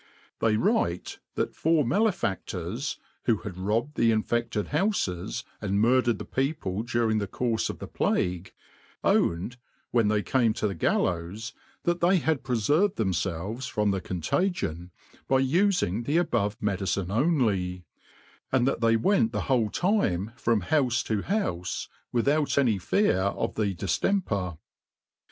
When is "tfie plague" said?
7.77-8.51